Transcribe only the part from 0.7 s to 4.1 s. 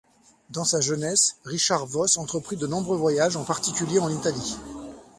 jeunesse Richard Voss entreprit de nombreux voyages, en particulier en